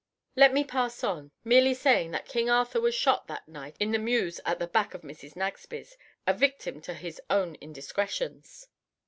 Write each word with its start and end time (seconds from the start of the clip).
Let 0.35 0.51
me 0.51 0.63
pass 0.63 1.03
on, 1.03 1.29
merely 1.43 1.75
saying 1.75 2.09
that 2.09 2.25
King 2.25 2.49
Arthur 2.49 2.81
was 2.81 2.95
shot 2.95 3.27
that 3.27 3.47
night 3.47 3.75
in 3.79 3.91
the 3.91 3.99
mews 3.99 4.41
at 4.47 4.57
the 4.57 4.65
back 4.65 4.95
of 4.95 5.03
Mrs. 5.03 5.35
Nagsby's, 5.35 5.95
a 6.25 6.33
victim 6.33 6.81
to 6.81 6.95
his 6.95 7.21
own 7.29 7.53
indiscretions. 7.61 8.67